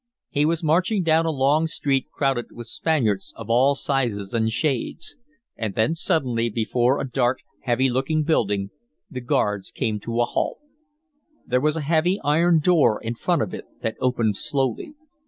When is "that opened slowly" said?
13.83-14.95